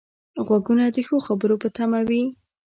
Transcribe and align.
غوږونه 0.45 0.85
د 0.95 0.97
ښو 1.07 1.17
خبرو 1.27 1.55
په 1.61 1.67
تمه 1.75 1.99
وي 2.07 2.23